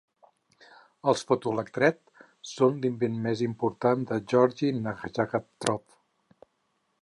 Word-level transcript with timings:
Els 1.11 1.19
fotoelectret 1.31 1.99
són 2.53 2.79
l'invent 2.85 3.19
més 3.27 3.45
important 3.49 4.09
de 4.13 4.19
Gueorgui 4.33 4.73
Nadjàkov. 4.87 5.85